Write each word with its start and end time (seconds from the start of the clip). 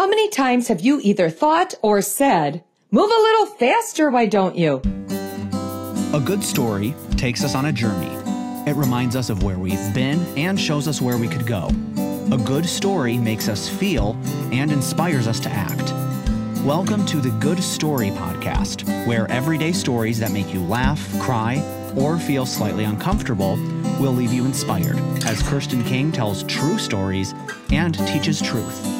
How 0.00 0.08
many 0.08 0.30
times 0.30 0.68
have 0.68 0.80
you 0.80 0.98
either 1.02 1.28
thought 1.28 1.74
or 1.82 2.00
said, 2.00 2.64
move 2.90 3.10
a 3.10 3.22
little 3.22 3.44
faster, 3.44 4.08
why 4.08 4.24
don't 4.24 4.56
you? 4.56 4.80
A 6.14 6.22
good 6.24 6.42
story 6.42 6.94
takes 7.18 7.44
us 7.44 7.54
on 7.54 7.66
a 7.66 7.72
journey. 7.72 8.16
It 8.66 8.76
reminds 8.76 9.14
us 9.14 9.28
of 9.28 9.42
where 9.42 9.58
we've 9.58 9.92
been 9.92 10.18
and 10.38 10.58
shows 10.58 10.88
us 10.88 11.02
where 11.02 11.18
we 11.18 11.28
could 11.28 11.46
go. 11.46 11.68
A 12.32 12.38
good 12.38 12.64
story 12.64 13.18
makes 13.18 13.46
us 13.46 13.68
feel 13.68 14.18
and 14.52 14.72
inspires 14.72 15.26
us 15.26 15.38
to 15.40 15.50
act. 15.50 15.92
Welcome 16.64 17.04
to 17.04 17.18
the 17.18 17.32
Good 17.32 17.62
Story 17.62 18.08
Podcast, 18.08 19.06
where 19.06 19.30
everyday 19.30 19.72
stories 19.72 20.18
that 20.20 20.32
make 20.32 20.54
you 20.54 20.64
laugh, 20.64 20.98
cry, 21.20 21.62
or 21.94 22.18
feel 22.18 22.46
slightly 22.46 22.84
uncomfortable 22.84 23.56
will 24.00 24.12
leave 24.12 24.32
you 24.32 24.46
inspired 24.46 24.96
as 25.26 25.42
Kirsten 25.42 25.84
King 25.84 26.10
tells 26.10 26.42
true 26.44 26.78
stories 26.78 27.34
and 27.70 27.98
teaches 28.08 28.40
truth. 28.40 28.99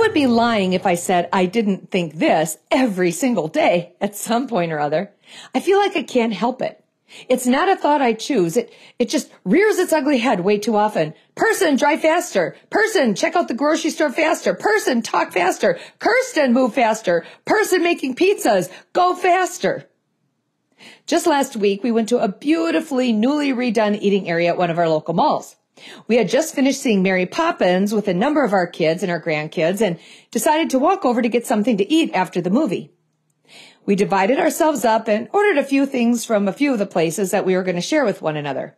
Would 0.00 0.14
be 0.14 0.26
lying 0.26 0.72
if 0.72 0.86
I 0.86 0.94
said 0.94 1.28
I 1.32 1.46
didn't 1.46 1.90
think 1.90 2.14
this 2.14 2.56
every 2.70 3.12
single 3.12 3.48
day 3.48 3.94
at 4.00 4.16
some 4.16 4.48
point 4.48 4.72
or 4.72 4.80
other. 4.80 5.12
I 5.54 5.60
feel 5.60 5.78
like 5.78 5.96
I 5.96 6.02
can't 6.02 6.32
help 6.32 6.62
it. 6.62 6.82
It's 7.28 7.46
not 7.46 7.68
a 7.68 7.76
thought 7.76 8.00
I 8.00 8.12
choose. 8.14 8.56
It, 8.56 8.72
it 8.98 9.08
just 9.08 9.30
rears 9.44 9.78
its 9.78 9.92
ugly 9.92 10.18
head 10.18 10.40
way 10.40 10.58
too 10.58 10.76
often. 10.76 11.12
Person, 11.34 11.76
drive 11.76 12.00
faster. 12.00 12.56
Person, 12.70 13.14
check 13.14 13.36
out 13.36 13.48
the 13.48 13.54
grocery 13.54 13.90
store 13.90 14.12
faster. 14.12 14.54
Person, 14.54 15.02
talk 15.02 15.32
faster. 15.32 15.78
Kirsten, 15.98 16.52
move 16.52 16.72
faster. 16.72 17.26
Person 17.44 17.82
making 17.82 18.14
pizzas, 18.14 18.70
go 18.92 19.14
faster. 19.14 19.88
Just 21.06 21.26
last 21.26 21.56
week, 21.56 21.82
we 21.82 21.92
went 21.92 22.08
to 22.08 22.18
a 22.18 22.28
beautifully 22.28 23.12
newly 23.12 23.52
redone 23.52 24.00
eating 24.00 24.30
area 24.30 24.50
at 24.50 24.56
one 24.56 24.70
of 24.70 24.78
our 24.78 24.88
local 24.88 25.12
malls. 25.12 25.56
We 26.08 26.16
had 26.16 26.28
just 26.28 26.54
finished 26.54 26.80
seeing 26.80 27.02
Mary 27.02 27.26
Poppins 27.26 27.92
with 27.92 28.08
a 28.08 28.14
number 28.14 28.44
of 28.44 28.52
our 28.52 28.66
kids 28.66 29.02
and 29.02 29.10
our 29.10 29.22
grandkids 29.22 29.80
and 29.80 29.98
decided 30.30 30.70
to 30.70 30.78
walk 30.78 31.04
over 31.04 31.22
to 31.22 31.28
get 31.28 31.46
something 31.46 31.76
to 31.76 31.92
eat 31.92 32.10
after 32.14 32.40
the 32.40 32.50
movie. 32.50 32.92
We 33.86 33.96
divided 33.96 34.38
ourselves 34.38 34.84
up 34.84 35.08
and 35.08 35.28
ordered 35.32 35.58
a 35.58 35.64
few 35.64 35.86
things 35.86 36.24
from 36.24 36.46
a 36.46 36.52
few 36.52 36.72
of 36.72 36.78
the 36.78 36.86
places 36.86 37.30
that 37.30 37.46
we 37.46 37.56
were 37.56 37.62
going 37.62 37.76
to 37.76 37.80
share 37.80 38.04
with 38.04 38.22
one 38.22 38.36
another. 38.36 38.76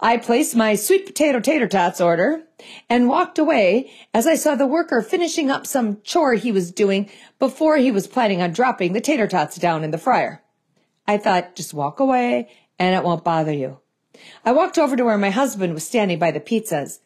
I 0.00 0.16
placed 0.16 0.56
my 0.56 0.74
sweet 0.74 1.06
potato 1.06 1.40
tater 1.40 1.68
tots 1.68 2.00
order 2.00 2.42
and 2.88 3.08
walked 3.08 3.38
away 3.38 3.90
as 4.12 4.26
I 4.26 4.34
saw 4.34 4.56
the 4.56 4.66
worker 4.66 5.02
finishing 5.02 5.50
up 5.50 5.66
some 5.66 6.00
chore 6.02 6.34
he 6.34 6.52
was 6.52 6.72
doing 6.72 7.08
before 7.38 7.76
he 7.76 7.90
was 7.90 8.06
planning 8.06 8.42
on 8.42 8.52
dropping 8.52 8.92
the 8.92 9.00
tater 9.00 9.28
tots 9.28 9.56
down 9.56 9.84
in 9.84 9.92
the 9.92 9.98
fryer. 9.98 10.42
I 11.06 11.16
thought, 11.16 11.54
just 11.56 11.72
walk 11.72 12.00
away 12.00 12.50
and 12.78 12.94
it 12.94 13.04
won't 13.04 13.24
bother 13.24 13.52
you. 13.52 13.78
I 14.44 14.52
walked 14.52 14.78
over 14.78 14.96
to 14.96 15.04
where 15.04 15.18
my 15.18 15.30
husband 15.30 15.74
was 15.74 15.86
standing 15.86 16.18
by 16.18 16.30
the 16.30 16.40
pizzas. 16.40 17.00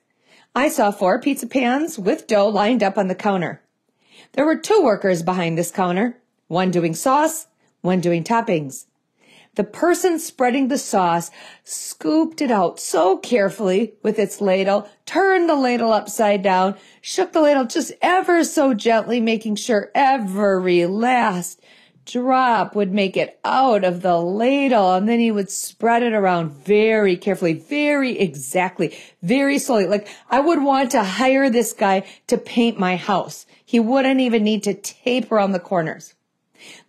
I 0.55 0.69
saw 0.69 0.91
four 0.91 1.21
pizza 1.21 1.47
pans 1.47 1.99
with 1.99 2.27
dough 2.27 2.49
lined 2.49 2.83
up 2.83 2.97
on 2.97 3.09
the 3.09 3.15
counter. 3.15 3.61
There 4.33 4.47
were 4.47 4.57
two 4.57 4.81
workers 4.83 5.23
behind 5.23 5.59
this 5.59 5.71
counter 5.71 6.19
one 6.49 6.71
doing 6.71 6.95
sauce, 6.95 7.47
one 7.81 8.01
doing 8.01 8.23
toppings. 8.23 8.87
The 9.57 9.65
person 9.65 10.19
spreading 10.19 10.69
the 10.69 10.79
sauce 10.79 11.31
scooped 11.63 12.43
it 12.43 12.51
out 12.51 12.81
so 12.81 13.17
carefully 13.17 13.95
with 14.03 14.19
its 14.19 14.41
ladle, 14.41 14.89
turned 15.07 15.49
the 15.49 15.55
ladle 15.55 15.93
upside 15.93 16.43
down, 16.43 16.77
shook 17.01 17.33
the 17.33 17.41
ladle 17.41 17.65
just 17.65 17.93
ever 18.03 18.43
so 18.43 18.75
gently, 18.75 19.21
making 19.21 19.57
sure 19.57 19.91
every 19.95 20.87
last 20.87 21.61
drop 22.05 22.75
would 22.75 22.93
make 22.93 23.17
it 23.17 23.39
out 23.45 23.85
of 23.85 24.03
the 24.03 24.19
ladle. 24.19 24.95
And 24.95 25.09
then 25.09 25.21
he 25.21 25.31
would 25.31 25.51
spread 25.51 26.03
it 26.03 26.13
around 26.13 26.53
very 26.53 27.17
carefully, 27.17 27.55
very 27.55 28.19
exactly, 28.19 28.97
very 29.23 29.59
slowly. 29.59 29.87
Like 29.87 30.09
I 30.31 30.41
would 30.41 30.63
want 30.63 30.91
to 30.93 31.03
hire 31.03 31.51
this 31.51 31.73
guy 31.73 32.05
to 32.27 32.39
paint 32.39 32.79
my 32.79 32.97
house. 32.97 33.47
He 33.65 33.81
wouldn't 33.81 34.21
even 34.21 34.45
need 34.45 34.63
to 34.65 34.75
tape 34.75 35.33
around 35.33 35.53
the 35.53 35.61
corners. 35.61 36.15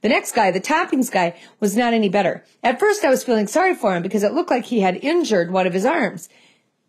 The 0.01 0.09
next 0.09 0.33
guy, 0.33 0.51
the 0.51 0.61
toppings 0.61 1.11
guy, 1.11 1.35
was 1.59 1.75
not 1.75 1.93
any 1.93 2.09
better. 2.09 2.43
At 2.63 2.79
first 2.79 3.03
I 3.03 3.09
was 3.09 3.23
feeling 3.23 3.47
sorry 3.47 3.75
for 3.75 3.95
him 3.95 4.03
because 4.03 4.23
it 4.23 4.33
looked 4.33 4.51
like 4.51 4.65
he 4.65 4.79
had 4.81 5.03
injured 5.03 5.51
one 5.51 5.67
of 5.67 5.73
his 5.73 5.85
arms. 5.85 6.29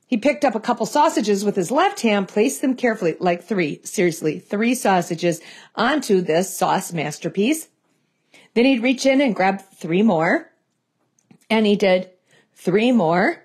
He 0.06 0.16
picked 0.16 0.44
up 0.44 0.54
a 0.54 0.60
couple 0.60 0.86
sausages 0.86 1.44
with 1.44 1.56
his 1.56 1.72
left 1.72 2.02
hand, 2.02 2.28
placed 2.28 2.62
them 2.62 2.76
carefully, 2.76 3.16
like 3.18 3.42
three, 3.42 3.80
seriously, 3.82 4.38
three 4.38 4.74
sausages 4.76 5.40
onto 5.74 6.20
this 6.20 6.56
sauce 6.56 6.92
masterpiece. 6.92 7.68
Then 8.56 8.64
he'd 8.64 8.82
reach 8.82 9.04
in 9.04 9.20
and 9.20 9.36
grab 9.36 9.60
three 9.60 10.00
more. 10.00 10.50
And 11.50 11.66
he 11.66 11.76
did 11.76 12.08
three 12.54 12.90
more. 12.90 13.42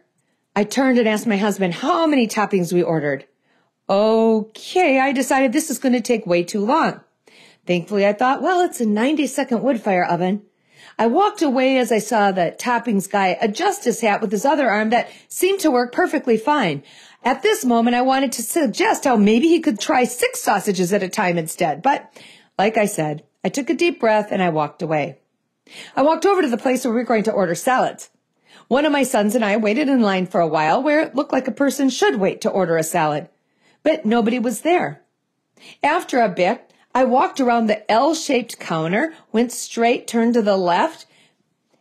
I 0.55 0.63
turned 0.63 0.97
and 0.97 1.07
asked 1.07 1.27
my 1.27 1.35
husband 1.35 1.73
how 1.73 2.07
many 2.07 2.27
toppings 2.27 2.71
we 2.71 2.81
ordered. 2.81 3.25
Okay, 3.89 5.01
I 5.01 5.11
decided 5.11 5.51
this 5.51 5.69
is 5.69 5.79
going 5.79 5.91
to 5.91 6.01
take 6.01 6.25
way 6.25 6.43
too 6.43 6.63
long. 6.63 7.01
Thankfully, 7.65 8.07
I 8.07 8.13
thought, 8.13 8.41
well, 8.41 8.61
it's 8.61 8.79
a 8.79 8.85
90 8.85 9.27
second 9.27 9.61
wood 9.61 9.81
fire 9.81 10.05
oven. 10.05 10.43
I 10.97 11.07
walked 11.07 11.41
away 11.41 11.77
as 11.77 11.91
I 11.91 11.99
saw 11.99 12.31
the 12.31 12.55
toppings 12.57 13.11
guy 13.11 13.37
adjust 13.41 13.83
his 13.83 13.99
hat 13.99 14.21
with 14.21 14.31
his 14.31 14.45
other 14.45 14.69
arm 14.69 14.91
that 14.91 15.09
seemed 15.27 15.59
to 15.59 15.71
work 15.71 15.91
perfectly 15.91 16.37
fine. 16.37 16.83
At 17.21 17.43
this 17.43 17.65
moment, 17.65 17.97
I 17.97 18.01
wanted 18.01 18.31
to 18.33 18.43
suggest 18.43 19.03
how 19.03 19.17
maybe 19.17 19.49
he 19.49 19.59
could 19.59 19.77
try 19.77 20.05
six 20.05 20.41
sausages 20.41 20.93
at 20.93 21.03
a 21.03 21.09
time 21.09 21.37
instead. 21.37 21.81
But 21.81 22.09
like 22.57 22.77
I 22.77 22.85
said, 22.85 23.23
I 23.43 23.49
took 23.49 23.69
a 23.69 23.75
deep 23.75 23.99
breath 23.99 24.27
and 24.31 24.41
I 24.41 24.49
walked 24.49 24.81
away. 24.81 25.19
I 25.95 26.01
walked 26.01 26.25
over 26.25 26.41
to 26.41 26.49
the 26.49 26.57
place 26.57 26.85
where 26.85 26.93
we 26.93 26.99
were 26.99 27.05
going 27.05 27.23
to 27.23 27.31
order 27.31 27.55
salads. 27.55 28.09
One 28.67 28.85
of 28.85 28.91
my 28.91 29.03
sons 29.03 29.35
and 29.35 29.43
I 29.43 29.57
waited 29.57 29.89
in 29.89 30.01
line 30.01 30.27
for 30.27 30.39
a 30.39 30.47
while 30.47 30.81
where 30.81 31.01
it 31.01 31.15
looked 31.15 31.33
like 31.33 31.47
a 31.47 31.51
person 31.51 31.89
should 31.89 32.15
wait 32.17 32.41
to 32.41 32.49
order 32.49 32.77
a 32.77 32.83
salad, 32.83 33.29
but 33.83 34.05
nobody 34.05 34.39
was 34.39 34.61
there. 34.61 35.01
After 35.83 36.21
a 36.21 36.29
bit, 36.29 36.71
I 36.93 37.03
walked 37.05 37.39
around 37.39 37.67
the 37.67 37.89
L-shaped 37.91 38.59
counter, 38.59 39.13
went 39.31 39.51
straight, 39.51 40.07
turned 40.07 40.33
to 40.33 40.41
the 40.41 40.57
left, 40.57 41.05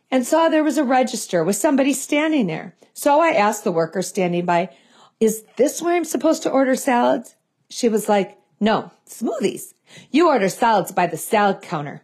and 0.09 0.25
saw 0.25 0.49
there 0.49 0.63
was 0.63 0.77
a 0.77 0.83
register 0.83 1.43
with 1.43 1.55
somebody 1.55 1.93
standing 1.93 2.47
there. 2.47 2.75
So 2.93 3.21
I 3.21 3.31
asked 3.31 3.63
the 3.63 3.71
worker 3.71 4.01
standing 4.01 4.45
by, 4.45 4.69
is 5.19 5.43
this 5.55 5.81
where 5.81 5.95
I'm 5.95 6.05
supposed 6.05 6.43
to 6.43 6.49
order 6.49 6.75
salads? 6.75 7.35
She 7.69 7.89
was 7.89 8.09
like, 8.09 8.37
no, 8.59 8.91
smoothies. 9.07 9.73
You 10.11 10.29
order 10.29 10.49
salads 10.49 10.91
by 10.91 11.07
the 11.07 11.17
salad 11.17 11.61
counter. 11.61 12.03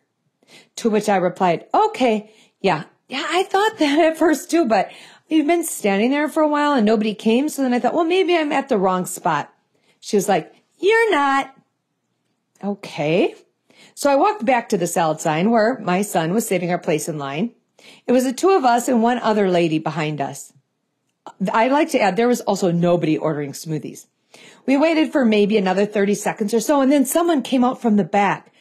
To 0.77 0.89
which 0.89 1.09
I 1.09 1.17
replied, 1.17 1.65
okay, 1.73 2.31
yeah, 2.61 2.83
yeah, 3.07 3.25
I 3.27 3.43
thought 3.43 3.77
that 3.79 3.99
at 3.99 4.17
first 4.17 4.49
too, 4.51 4.65
but 4.65 4.91
you've 5.27 5.47
been 5.47 5.63
standing 5.63 6.11
there 6.11 6.29
for 6.29 6.41
a 6.43 6.47
while 6.47 6.73
and 6.73 6.85
nobody 6.85 7.13
came. 7.13 7.49
So 7.49 7.61
then 7.61 7.73
I 7.73 7.79
thought, 7.79 7.93
well, 7.93 8.05
maybe 8.05 8.35
I'm 8.35 8.51
at 8.51 8.69
the 8.69 8.77
wrong 8.77 9.05
spot. 9.05 9.53
She 9.99 10.15
was 10.15 10.29
like, 10.29 10.53
you're 10.79 11.11
not. 11.11 11.53
Okay. 12.63 13.35
So 13.95 14.11
I 14.11 14.15
walked 14.15 14.45
back 14.45 14.69
to 14.69 14.77
the 14.77 14.87
salad 14.87 15.19
sign 15.19 15.49
where 15.49 15.79
my 15.79 16.01
son 16.01 16.33
was 16.33 16.47
saving 16.47 16.71
our 16.71 16.77
place 16.77 17.09
in 17.09 17.17
line. 17.17 17.51
It 18.05 18.11
was 18.11 18.23
the 18.23 18.33
two 18.33 18.51
of 18.51 18.65
us 18.65 18.87
and 18.87 19.01
one 19.01 19.19
other 19.19 19.49
lady 19.49 19.79
behind 19.79 20.21
us. 20.21 20.53
I'd 21.51 21.71
like 21.71 21.89
to 21.91 21.99
add 21.99 22.15
there 22.15 22.27
was 22.27 22.41
also 22.41 22.71
nobody 22.71 23.17
ordering 23.17 23.51
smoothies. 23.51 24.05
We 24.65 24.77
waited 24.77 25.11
for 25.11 25.25
maybe 25.25 25.57
another 25.57 25.85
30 25.85 26.15
seconds 26.15 26.53
or 26.53 26.59
so 26.59 26.81
and 26.81 26.91
then 26.91 27.05
someone 27.05 27.41
came 27.41 27.63
out 27.63 27.81
from 27.81 27.95
the 27.95 28.03
back, 28.03 28.51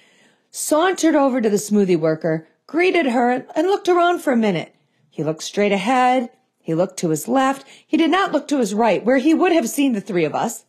sauntered 0.50 1.14
over 1.14 1.40
to 1.40 1.50
the 1.50 1.56
smoothie 1.56 1.98
worker, 1.98 2.48
greeted 2.66 3.06
her 3.06 3.46
and 3.54 3.66
looked 3.66 3.88
around 3.88 4.20
for 4.20 4.32
a 4.32 4.36
minute. 4.36 4.74
He 5.10 5.24
looked 5.24 5.42
straight 5.42 5.72
ahead. 5.72 6.30
He 6.60 6.74
looked 6.74 6.98
to 6.98 7.10
his 7.10 7.28
left. 7.28 7.66
He 7.86 7.96
did 7.96 8.10
not 8.10 8.32
look 8.32 8.48
to 8.48 8.58
his 8.58 8.74
right 8.74 9.04
where 9.04 9.18
he 9.18 9.34
would 9.34 9.52
have 9.52 9.68
seen 9.68 9.92
the 9.92 10.00
three 10.00 10.24
of 10.24 10.34
us. 10.34 10.64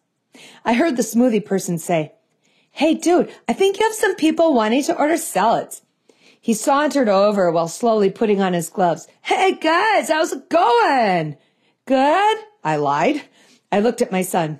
I 0.63 0.73
heard 0.73 0.95
the 0.95 1.03
smoothie 1.03 1.43
person 1.43 1.77
say, 1.77 2.13
Hey, 2.71 2.93
dude, 2.93 3.33
I 3.49 3.53
think 3.53 3.79
you 3.79 3.85
have 3.85 3.95
some 3.95 4.15
people 4.15 4.53
wanting 4.53 4.83
to 4.83 4.95
order 4.95 5.17
salads. 5.17 5.81
He 6.39 6.53
sauntered 6.53 7.09
over 7.09 7.51
while 7.51 7.67
slowly 7.67 8.11
putting 8.11 8.39
on 8.39 8.53
his 8.53 8.69
gloves. 8.69 9.07
Hey, 9.23 9.53
guys, 9.53 10.09
how's 10.09 10.31
it 10.31 10.49
going? 10.49 11.37
Good? 11.85 12.37
I 12.63 12.75
lied. 12.75 13.23
I 13.71 13.79
looked 13.79 14.01
at 14.01 14.11
my 14.11 14.21
son. 14.21 14.59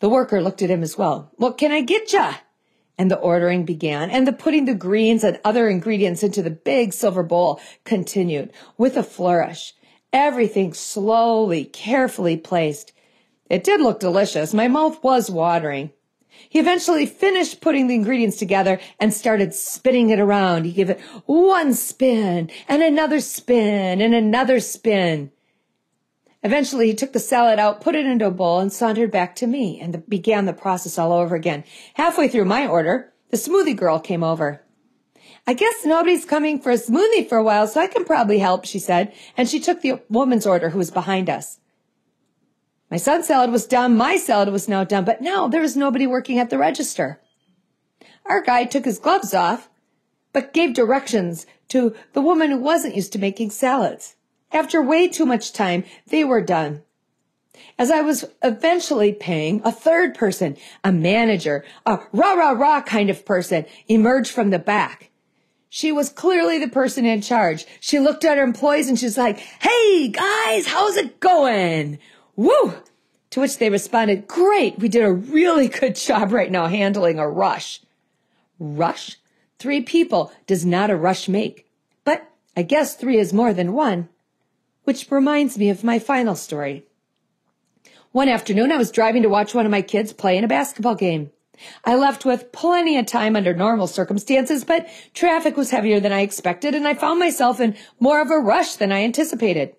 The 0.00 0.08
worker 0.08 0.42
looked 0.42 0.62
at 0.62 0.70
him 0.70 0.82
as 0.82 0.98
well. 0.98 1.32
What 1.36 1.56
can 1.58 1.72
I 1.72 1.80
get 1.80 2.12
ya? 2.12 2.34
And 2.98 3.10
the 3.10 3.18
ordering 3.18 3.64
began, 3.64 4.10
and 4.10 4.26
the 4.26 4.32
putting 4.32 4.64
the 4.64 4.74
greens 4.74 5.22
and 5.22 5.38
other 5.44 5.68
ingredients 5.68 6.22
into 6.22 6.42
the 6.42 6.50
big 6.50 6.92
silver 6.92 7.22
bowl 7.22 7.60
continued 7.84 8.52
with 8.78 8.96
a 8.96 9.02
flourish. 9.02 9.74
Everything 10.12 10.72
slowly, 10.72 11.64
carefully 11.64 12.36
placed. 12.36 12.92
It 13.50 13.64
did 13.64 13.80
look 13.80 14.00
delicious. 14.00 14.54
My 14.54 14.68
mouth 14.68 15.02
was 15.02 15.30
watering. 15.30 15.90
He 16.48 16.58
eventually 16.58 17.06
finished 17.06 17.60
putting 17.60 17.86
the 17.86 17.94
ingredients 17.94 18.36
together 18.36 18.78
and 19.00 19.12
started 19.12 19.54
spinning 19.54 20.10
it 20.10 20.20
around. 20.20 20.64
He 20.64 20.72
gave 20.72 20.90
it 20.90 21.00
one 21.26 21.74
spin 21.74 22.50
and 22.68 22.82
another 22.82 23.20
spin 23.20 24.00
and 24.00 24.14
another 24.14 24.60
spin. 24.60 25.32
Eventually, 26.46 26.86
he 26.86 26.94
took 26.94 27.12
the 27.12 27.18
salad 27.18 27.58
out, 27.58 27.80
put 27.80 27.96
it 27.96 28.06
into 28.06 28.24
a 28.24 28.30
bowl, 28.30 28.60
and 28.60 28.72
sauntered 28.72 29.10
back 29.10 29.34
to 29.34 29.48
me 29.48 29.80
and 29.80 29.92
the, 29.92 29.98
began 29.98 30.44
the 30.44 30.52
process 30.52 30.96
all 30.96 31.12
over 31.12 31.34
again. 31.34 31.64
Halfway 31.94 32.28
through 32.28 32.44
my 32.44 32.68
order, 32.68 33.12
the 33.30 33.36
smoothie 33.36 33.76
girl 33.76 33.98
came 33.98 34.22
over. 34.22 34.62
I 35.44 35.54
guess 35.54 35.84
nobody's 35.84 36.24
coming 36.24 36.60
for 36.60 36.70
a 36.70 36.76
smoothie 36.76 37.28
for 37.28 37.36
a 37.36 37.42
while, 37.42 37.66
so 37.66 37.80
I 37.80 37.88
can 37.88 38.04
probably 38.04 38.38
help, 38.38 38.64
she 38.64 38.78
said, 38.78 39.12
and 39.36 39.48
she 39.48 39.58
took 39.58 39.80
the 39.80 40.00
woman's 40.08 40.46
order 40.46 40.70
who 40.70 40.78
was 40.78 40.92
behind 40.92 41.28
us. 41.28 41.58
My 42.92 42.96
son's 42.96 43.26
salad 43.26 43.50
was 43.50 43.66
done, 43.66 43.96
my 43.96 44.14
salad 44.16 44.50
was 44.50 44.68
now 44.68 44.84
done, 44.84 45.04
but 45.04 45.20
now 45.20 45.48
there 45.48 45.62
was 45.62 45.76
nobody 45.76 46.06
working 46.06 46.38
at 46.38 46.50
the 46.50 46.58
register. 46.58 47.20
Our 48.24 48.40
guy 48.40 48.66
took 48.66 48.84
his 48.84 49.00
gloves 49.00 49.34
off, 49.34 49.68
but 50.32 50.52
gave 50.52 50.74
directions 50.74 51.44
to 51.70 51.96
the 52.12 52.20
woman 52.20 52.52
who 52.52 52.58
wasn't 52.58 52.94
used 52.94 53.12
to 53.14 53.18
making 53.18 53.50
salads. 53.50 54.15
After 54.52 54.82
way 54.82 55.08
too 55.08 55.26
much 55.26 55.52
time, 55.52 55.84
they 56.06 56.24
were 56.24 56.40
done. 56.40 56.82
As 57.78 57.90
I 57.90 58.00
was 58.00 58.24
eventually 58.42 59.12
paying, 59.12 59.60
a 59.64 59.72
third 59.72 60.14
person, 60.14 60.56
a 60.82 60.92
manager, 60.92 61.64
a 61.84 61.98
rah 62.12 62.32
rah 62.32 62.50
rah 62.52 62.82
kind 62.82 63.10
of 63.10 63.24
person, 63.24 63.66
emerged 63.88 64.30
from 64.30 64.50
the 64.50 64.58
back. 64.58 65.10
She 65.68 65.92
was 65.92 66.08
clearly 66.08 66.58
the 66.58 66.68
person 66.68 67.04
in 67.04 67.20
charge. 67.20 67.66
She 67.80 67.98
looked 67.98 68.24
at 68.24 68.38
her 68.38 68.44
employees 68.44 68.88
and 68.88 68.98
she's 68.98 69.18
like, 69.18 69.38
Hey 69.38 70.08
guys, 70.08 70.66
how's 70.66 70.96
it 70.96 71.20
going? 71.20 71.98
Woo! 72.34 72.74
To 73.30 73.40
which 73.40 73.58
they 73.58 73.68
responded, 73.68 74.26
Great, 74.26 74.78
we 74.78 74.88
did 74.88 75.04
a 75.04 75.12
really 75.12 75.68
good 75.68 75.96
job 75.96 76.32
right 76.32 76.50
now 76.50 76.66
handling 76.66 77.18
a 77.18 77.28
rush. 77.28 77.82
Rush? 78.58 79.16
Three 79.58 79.82
people 79.82 80.32
does 80.46 80.64
not 80.64 80.90
a 80.90 80.96
rush 80.96 81.28
make. 81.28 81.70
But 82.04 82.30
I 82.56 82.62
guess 82.62 82.94
three 82.94 83.18
is 83.18 83.32
more 83.32 83.52
than 83.52 83.74
one. 83.74 84.08
Which 84.86 85.10
reminds 85.10 85.58
me 85.58 85.68
of 85.68 85.82
my 85.82 85.98
final 85.98 86.36
story. 86.36 86.84
One 88.12 88.28
afternoon, 88.28 88.70
I 88.70 88.76
was 88.76 88.92
driving 88.92 89.24
to 89.24 89.28
watch 89.28 89.52
one 89.52 89.66
of 89.66 89.72
my 89.72 89.82
kids 89.82 90.12
play 90.12 90.36
in 90.36 90.44
a 90.44 90.48
basketball 90.48 90.94
game. 90.94 91.32
I 91.84 91.96
left 91.96 92.24
with 92.24 92.52
plenty 92.52 92.96
of 92.96 93.06
time 93.06 93.34
under 93.34 93.52
normal 93.52 93.88
circumstances, 93.88 94.64
but 94.64 94.88
traffic 95.12 95.56
was 95.56 95.72
heavier 95.72 95.98
than 95.98 96.12
I 96.12 96.20
expected, 96.20 96.72
and 96.76 96.86
I 96.86 96.94
found 96.94 97.18
myself 97.18 97.58
in 97.58 97.74
more 97.98 98.20
of 98.20 98.30
a 98.30 98.38
rush 98.38 98.76
than 98.76 98.92
I 98.92 99.02
anticipated. 99.02 99.74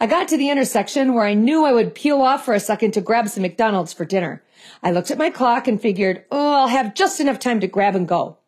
I 0.00 0.08
got 0.08 0.26
to 0.26 0.36
the 0.36 0.50
intersection 0.50 1.14
where 1.14 1.24
I 1.24 1.34
knew 1.34 1.64
I 1.64 1.72
would 1.72 1.94
peel 1.94 2.20
off 2.20 2.44
for 2.44 2.52
a 2.52 2.58
second 2.58 2.94
to 2.94 3.00
grab 3.00 3.28
some 3.28 3.42
McDonald's 3.42 3.92
for 3.92 4.04
dinner. 4.04 4.42
I 4.82 4.90
looked 4.90 5.12
at 5.12 5.18
my 5.18 5.30
clock 5.30 5.68
and 5.68 5.80
figured, 5.80 6.24
oh, 6.32 6.54
I'll 6.54 6.66
have 6.66 6.96
just 6.96 7.20
enough 7.20 7.38
time 7.38 7.60
to 7.60 7.68
grab 7.68 7.94
and 7.94 8.08
go. 8.08 8.38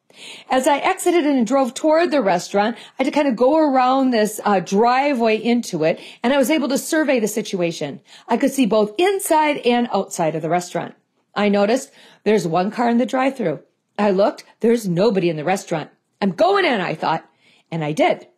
As 0.51 0.67
I 0.67 0.79
exited 0.79 1.27
and 1.27 1.47
drove 1.47 1.75
toward 1.75 2.11
the 2.11 2.23
restaurant, 2.23 2.77
I 2.77 2.81
had 2.99 3.05
to 3.05 3.11
kind 3.11 3.29
of 3.29 3.37
go 3.37 3.57
around 3.57 4.11
this 4.11 4.41
uh, 4.45 4.61
driveway 4.61 5.37
into 5.37 5.85
it, 5.85 6.01
and 6.23 6.33
I 6.33 6.39
was 6.39 6.51
able 6.51 6.69
to 6.69 6.79
survey 6.79 7.21
the 7.21 7.29
situation. 7.29 8.01
I 8.29 8.37
could 8.37 8.53
see 8.53 8.67
both 8.67 8.95
inside 8.99 9.59
and 9.59 9.89
outside 9.93 10.35
of 10.35 10.43
the 10.43 10.51
restaurant. 10.51 10.95
I 11.35 11.49
noticed 11.49 11.91
there's 12.25 12.47
one 12.47 12.71
car 12.71 12.89
in 12.89 12.99
the 12.99 13.07
drive-through. 13.07 13.61
I 13.99 14.11
looked, 14.11 14.45
there's 14.61 14.89
nobody 14.89 15.29
in 15.31 15.37
the 15.37 15.45
restaurant. 15.45 15.91
I'm 16.21 16.33
going 16.33 16.65
in, 16.65 16.81
I 16.81 16.95
thought, 16.95 17.29
and 17.71 17.85
I 17.85 17.93
did. 17.93 18.29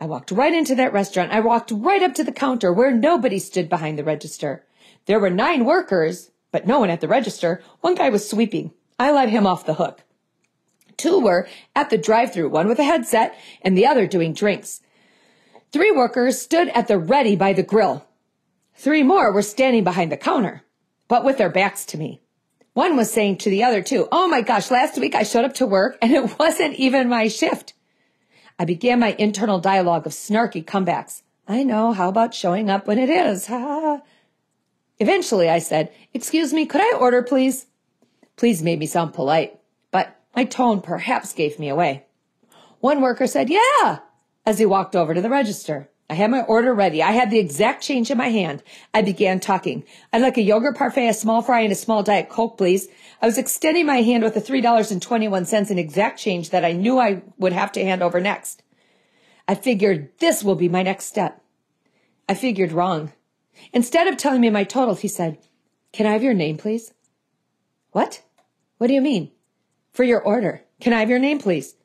I 0.00 0.06
walked 0.06 0.30
right 0.30 0.52
into 0.52 0.74
that 0.74 0.92
restaurant. 0.92 1.32
I 1.32 1.40
walked 1.40 1.70
right 1.70 2.02
up 2.02 2.14
to 2.14 2.24
the 2.24 2.32
counter 2.32 2.72
where 2.72 2.90
nobody 2.90 3.38
stood 3.38 3.68
behind 3.68 3.98
the 3.98 4.04
register. 4.04 4.66
There 5.06 5.20
were 5.20 5.30
nine 5.30 5.64
workers, 5.64 6.30
but 6.50 6.66
no 6.66 6.80
one 6.80 6.90
at 6.90 7.00
the 7.00 7.08
register. 7.08 7.62
One 7.80 7.94
guy 7.94 8.08
was 8.08 8.28
sweeping. 8.28 8.72
I 8.98 9.10
let 9.10 9.28
him 9.28 9.46
off 9.46 9.66
the 9.66 9.74
hook. 9.74 10.02
Two 10.96 11.20
were 11.20 11.48
at 11.74 11.90
the 11.90 11.98
drive-through, 11.98 12.48
one 12.48 12.68
with 12.68 12.78
a 12.78 12.84
headset 12.84 13.36
and 13.62 13.76
the 13.76 13.86
other 13.86 14.06
doing 14.06 14.32
drinks. 14.32 14.80
Three 15.72 15.90
workers 15.90 16.40
stood 16.40 16.68
at 16.68 16.88
the 16.88 16.98
ready 16.98 17.36
by 17.36 17.52
the 17.52 17.62
grill. 17.62 18.06
Three 18.76 19.02
more 19.02 19.32
were 19.32 19.42
standing 19.42 19.84
behind 19.84 20.12
the 20.12 20.16
counter, 20.16 20.62
but 21.08 21.24
with 21.24 21.38
their 21.38 21.50
backs 21.50 21.84
to 21.86 21.98
me. 21.98 22.20
One 22.74 22.96
was 22.96 23.12
saying 23.12 23.38
to 23.38 23.50
the 23.50 23.62
other 23.62 23.82
two, 23.82 24.08
Oh 24.10 24.28
my 24.28 24.42
gosh, 24.42 24.70
last 24.70 24.98
week 24.98 25.14
I 25.14 25.22
showed 25.22 25.44
up 25.44 25.54
to 25.54 25.66
work 25.66 25.96
and 26.02 26.12
it 26.14 26.38
wasn't 26.38 26.74
even 26.74 27.08
my 27.08 27.28
shift. 27.28 27.74
I 28.58 28.64
began 28.64 29.00
my 29.00 29.16
internal 29.18 29.60
dialogue 29.60 30.06
of 30.06 30.12
snarky 30.12 30.64
comebacks. 30.64 31.22
I 31.46 31.62
know. 31.62 31.92
How 31.92 32.08
about 32.08 32.34
showing 32.34 32.70
up 32.70 32.86
when 32.86 32.98
it 32.98 33.10
is? 33.10 33.46
Ha. 33.46 34.00
Eventually 34.98 35.48
I 35.48 35.58
said, 35.58 35.92
Excuse 36.12 36.52
me, 36.52 36.66
could 36.66 36.80
I 36.80 36.96
order, 36.98 37.22
please? 37.22 37.66
Please 38.36 38.62
made 38.62 38.78
me 38.78 38.86
sound 38.86 39.14
polite, 39.14 39.58
my 40.34 40.44
tone 40.44 40.80
perhaps 40.80 41.32
gave 41.32 41.58
me 41.58 41.68
away. 41.68 42.04
One 42.80 43.00
worker 43.00 43.26
said, 43.26 43.48
Yeah, 43.50 44.00
as 44.44 44.58
he 44.58 44.66
walked 44.66 44.94
over 44.94 45.14
to 45.14 45.20
the 45.20 45.30
register. 45.30 45.88
I 46.08 46.14
had 46.14 46.30
my 46.30 46.42
order 46.42 46.74
ready. 46.74 47.02
I 47.02 47.12
had 47.12 47.30
the 47.30 47.38
exact 47.38 47.82
change 47.82 48.10
in 48.10 48.18
my 48.18 48.28
hand. 48.28 48.62
I 48.92 49.00
began 49.00 49.40
talking. 49.40 49.84
I'd 50.12 50.20
like 50.20 50.36
a 50.36 50.42
yogurt 50.42 50.76
parfait, 50.76 51.08
a 51.08 51.14
small 51.14 51.40
fry, 51.40 51.60
and 51.60 51.72
a 51.72 51.76
small 51.76 52.02
diet 52.02 52.28
coke, 52.28 52.58
please. 52.58 52.88
I 53.22 53.26
was 53.26 53.38
extending 53.38 53.86
my 53.86 54.02
hand 54.02 54.22
with 54.22 54.34
the 54.34 54.40
$3.21 54.42 55.70
in 55.70 55.78
exact 55.78 56.18
change 56.18 56.50
that 56.50 56.64
I 56.64 56.72
knew 56.72 56.98
I 56.98 57.22
would 57.38 57.54
have 57.54 57.72
to 57.72 57.82
hand 57.82 58.02
over 58.02 58.20
next. 58.20 58.62
I 59.48 59.54
figured 59.54 60.10
this 60.18 60.44
will 60.44 60.56
be 60.56 60.68
my 60.68 60.82
next 60.82 61.06
step. 61.06 61.42
I 62.28 62.34
figured 62.34 62.72
wrong. 62.72 63.12
Instead 63.72 64.06
of 64.06 64.18
telling 64.18 64.42
me 64.42 64.50
my 64.50 64.64
total, 64.64 64.94
he 64.94 65.08
said, 65.08 65.38
Can 65.92 66.06
I 66.06 66.12
have 66.12 66.22
your 66.22 66.34
name, 66.34 66.58
please? 66.58 66.92
What? 67.92 68.22
What 68.76 68.88
do 68.88 68.94
you 68.94 69.00
mean? 69.00 69.30
For 69.94 70.02
your 70.02 70.20
order. 70.20 70.62
Can 70.80 70.92
I 70.92 70.98
have 70.98 71.08
your 71.08 71.20
name, 71.20 71.38
please? 71.38 71.76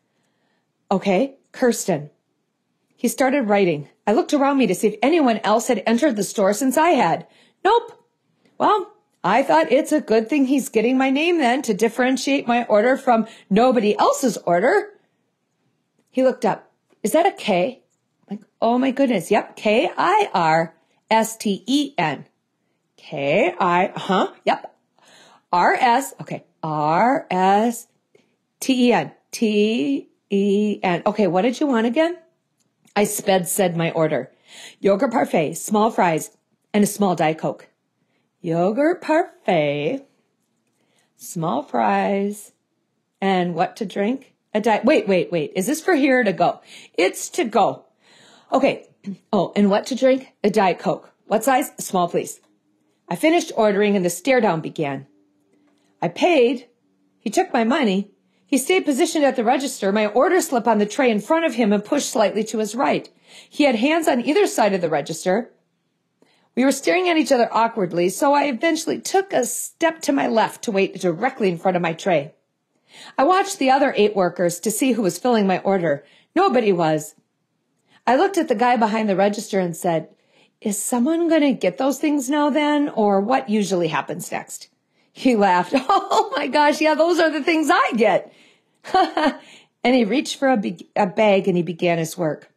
Okay, 0.91 1.38
Kirsten. 1.51 2.09
He 2.95 3.07
started 3.07 3.44
writing. 3.44 3.88
I 4.07 4.13
looked 4.13 4.33
around 4.33 4.57
me 4.57 4.65
to 4.65 4.73
see 4.73 4.88
if 4.88 5.00
anyone 5.03 5.38
else 5.44 5.67
had 5.67 5.83
entered 5.85 6.15
the 6.15 6.23
store 6.23 6.53
since 6.53 6.75
I 6.75 6.89
had. 6.89 7.27
Nope. 7.63 8.03
Well, 8.57 8.91
I 9.23 9.44
thought 9.44 9.71
it's 9.71 9.91
a 9.91 10.01
good 10.01 10.27
thing 10.27 10.45
he's 10.45 10.69
getting 10.69 10.97
my 10.97 11.11
name 11.11 11.38
then 11.38 11.61
to 11.61 11.73
differentiate 11.75 12.47
my 12.47 12.65
order 12.65 12.97
from 12.97 13.27
nobody 13.47 13.95
else's 13.95 14.38
order. 14.38 14.89
He 16.09 16.23
looked 16.23 16.45
up. 16.45 16.71
Is 17.03 17.11
that 17.11 17.27
a 17.27 17.31
K? 17.31 17.83
Like, 18.27 18.41
oh 18.59 18.79
my 18.79 18.89
goodness. 18.89 19.29
Yep. 19.29 19.56
K 19.56 19.91
I 19.95 20.29
R 20.33 20.75
S 21.11 21.38
T 21.38 21.63
E 21.67 21.94
N. 21.95 22.25
K 22.97 23.53
I, 23.59 23.94
huh? 23.95 24.33
Yep. 24.45 24.75
R 25.53 25.73
S, 25.75 26.15
okay. 26.21 26.44
R 26.63 27.27
S 27.29 27.88
T 28.59 28.89
E 28.89 28.94
N. 28.94 29.11
T 29.31 30.09
E 30.29 30.79
N. 30.83 31.03
Okay. 31.06 31.27
What 31.27 31.44
did 31.44 31.59
you 31.59 31.67
want 31.67 31.88
again? 31.88 32.17
I 32.95 33.03
sped 33.06 33.47
said 33.47 33.77
my 33.77 33.91
order. 33.91 34.31
Yogurt 34.79 35.11
parfait, 35.11 35.53
small 35.53 35.91
fries, 35.91 36.31
and 36.73 36.83
a 36.83 36.88
small 36.88 37.15
Diet 37.15 37.38
Coke. 37.38 37.67
Yogurt 38.41 39.01
parfait, 39.01 40.06
small 41.17 41.63
fries, 41.63 42.51
and 43.21 43.53
what 43.53 43.75
to 43.77 43.85
drink? 43.85 44.33
A 44.53 44.61
diet. 44.61 44.85
Wait, 44.85 45.07
wait, 45.07 45.31
wait. 45.31 45.51
Is 45.56 45.67
this 45.67 45.81
for 45.81 45.94
here 45.94 46.23
to 46.23 46.33
go? 46.33 46.61
It's 46.95 47.29
to 47.31 47.44
go. 47.44 47.85
Okay. 48.51 48.85
Oh, 49.31 49.53
and 49.56 49.69
what 49.69 49.85
to 49.88 49.95
drink? 49.95 50.33
A 50.44 50.50
Diet 50.50 50.77
Coke. 50.77 51.13
What 51.25 51.45
size? 51.45 51.71
Small, 51.80 52.09
please. 52.09 52.42
I 53.07 53.16
finished 53.16 53.54
ordering 53.56 53.95
and 53.95 54.04
the 54.04 54.09
stare 54.09 54.42
down 54.42 54.59
began. 54.59 55.07
I 56.01 56.09
paid. 56.09 56.68
He 57.19 57.30
took 57.30 57.54
my 57.54 57.63
money 57.63 58.11
he 58.49 58.57
stayed 58.57 58.83
positioned 58.83 59.23
at 59.23 59.35
the 59.35 59.44
register, 59.44 59.91
my 59.91 60.07
order 60.07 60.41
slip 60.41 60.68
on 60.68 60.79
the 60.79 60.87
tray 60.87 61.11
in 61.11 61.19
front 61.19 61.45
of 61.45 61.53
him 61.53 61.71
and 61.71 61.85
pushed 61.85 62.09
slightly 62.09 62.44
to 62.45 62.57
his 62.57 62.73
right. 62.73 63.07
He 63.47 63.65
had 63.65 63.75
hands 63.75 64.07
on 64.07 64.25
either 64.25 64.47
side 64.47 64.73
of 64.73 64.81
the 64.81 64.89
register. 64.89 65.51
We 66.56 66.65
were 66.65 66.71
staring 66.71 67.07
at 67.07 67.18
each 67.18 67.31
other 67.31 67.47
awkwardly, 67.51 68.09
so 68.09 68.33
I 68.33 68.45
eventually 68.45 68.99
took 68.99 69.33
a 69.33 69.45
step 69.45 70.01
to 70.01 70.11
my 70.11 70.25
left 70.25 70.63
to 70.63 70.71
wait 70.71 70.99
directly 70.99 71.47
in 71.47 71.59
front 71.59 71.77
of 71.77 71.83
my 71.83 71.94
tray. 71.94 72.33
I 73.19 73.23
watched 73.23 73.59
the 73.59 73.69
other 73.69 73.94
eight 73.95 74.15
workers 74.15 74.59
to 74.61 74.71
see 74.71 74.94
who 74.94 75.03
was 75.03 75.19
filling 75.19 75.45
my 75.45 75.59
order. 75.59 76.03
Nobody 76.35 76.71
was. 76.71 77.13
I 78.07 78.15
looked 78.15 78.39
at 78.39 78.47
the 78.47 78.56
guy 78.56 78.77
behind 78.77 79.07
the 79.07 79.15
register 79.15 79.59
and 79.59 79.77
said, 79.77 80.09
is 80.59 80.81
someone 80.81 81.29
going 81.29 81.41
to 81.41 81.53
get 81.53 81.77
those 81.77 81.99
things 81.99 82.31
now 82.31 82.49
then, 82.49 82.89
or 82.89 83.21
what 83.21 83.47
usually 83.47 83.89
happens 83.89 84.31
next? 84.31 84.69
He 85.13 85.35
laughed. 85.35 85.75
Oh 85.87 86.33
my 86.35 86.47
gosh, 86.47 86.79
yeah, 86.79 86.95
those 86.95 87.19
are 87.19 87.29
the 87.29 87.44
things 87.44 87.69
I 87.69 87.91
get. 87.97 88.31
and 89.84 89.96
he 89.96 90.06
reached 90.06 90.38
for 90.38 90.50
a, 90.50 90.58
be- 90.58 90.90
a 90.96 91.06
bag 91.08 91.48
and 91.48 91.56
he 91.58 91.64
began 91.64 91.98
his 91.98 92.18
work. 92.18 92.50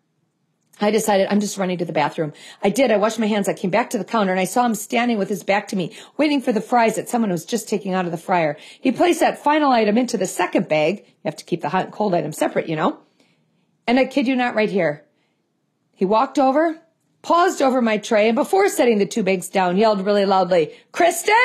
I 0.81 0.91
decided 0.91 1.29
I'm 1.31 1.41
just 1.41 1.59
running 1.59 1.79
to 1.79 1.85
the 1.85 1.93
bathroom. 1.93 2.33
I 2.63 2.71
did. 2.71 2.91
I 2.91 2.97
washed 2.97 3.19
my 3.19 3.27
hands. 3.27 3.49
I 3.49 3.53
came 3.53 3.71
back 3.71 3.91
to 3.91 3.99
the 3.99 4.05
counter 4.05 4.33
and 4.33 4.41
I 4.41 4.45
saw 4.45 4.67
him 4.67 4.75
standing 4.75 5.19
with 5.19 5.29
his 5.29 5.45
back 5.45 5.69
to 5.69 5.77
me, 5.77 5.95
waiting 6.17 6.41
for 6.41 6.53
the 6.53 6.61
fries 6.61 6.97
that 6.97 7.09
someone 7.09 7.31
was 7.31 7.45
just 7.45 7.69
taking 7.69 7.95
out 7.95 8.07
of 8.07 8.11
the 8.11 8.19
fryer. 8.19 8.57
He 8.81 8.91
placed 8.91 9.21
that 9.21 9.43
final 9.43 9.71
item 9.71 9.97
into 9.97 10.17
the 10.17 10.27
second 10.27 10.69
bag. 10.69 11.01
You 11.01 11.27
have 11.27 11.37
to 11.37 11.45
keep 11.45 11.61
the 11.61 11.69
hot 11.69 11.85
and 11.85 11.93
cold 11.93 12.15
item 12.15 12.33
separate, 12.33 12.69
you 12.69 12.75
know? 12.75 12.99
And 13.87 13.99
I 13.99 14.07
kid 14.07 14.27
you 14.27 14.35
not 14.35 14.55
right 14.55 14.71
here. 14.71 15.05
He 15.95 16.05
walked 16.05 16.39
over, 16.39 16.81
paused 17.21 17.63
over 17.63 17.81
my 17.81 17.99
tray, 17.99 18.29
and 18.29 18.35
before 18.35 18.69
setting 18.69 18.99
the 18.99 19.07
two 19.07 19.23
bags 19.23 19.49
down, 19.49 19.77
yelled 19.77 20.05
really 20.05 20.27
loudly, 20.27 20.73
Kristen! 20.91 21.37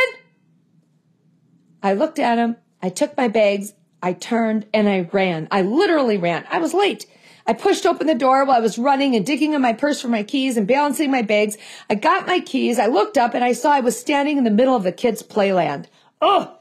I 1.84 1.94
looked 1.94 2.18
at 2.18 2.40
him. 2.40 2.56
I 2.82 2.90
took 2.90 3.16
my 3.18 3.28
bags 3.28 3.74
I 4.02 4.14
turned 4.14 4.66
and 4.74 4.88
I 4.88 5.10
ran. 5.12 5.48
I 5.52 5.62
literally 5.62 6.18
ran. 6.18 6.46
I 6.50 6.60
was 6.60 6.74
late. 6.74 7.06
I 7.46 7.54
pushed 7.54 7.86
open 7.86 8.08
the 8.08 8.16
door 8.16 8.44
while 8.44 8.58
I 8.58 8.62
was 8.62 8.78
running 8.78 9.16
and 9.16 9.26
digging 9.26 9.54
in 9.54 9.62
my 9.62 9.72
purse 9.72 10.02
for 10.02 10.10
my 10.10 10.24
keys 10.24 10.58
and 10.58 10.68
balancing 10.68 11.10
my 11.10 11.22
bags. 11.22 11.58
I 11.90 11.96
got 11.96 12.28
my 12.28 12.42
keys. 12.42 12.78
I 12.78 12.88
looked 12.88 13.18
up 13.18 13.34
and 13.34 13.44
I 13.44 13.54
saw 13.54 13.72
I 13.72 13.80
was 13.80 13.98
standing 13.98 14.38
in 14.38 14.44
the 14.44 14.52
middle 14.52 14.76
of 14.76 14.84
the 14.84 14.92
kids' 14.92 15.24
playland. 15.24 15.86
Oh, 16.22 16.58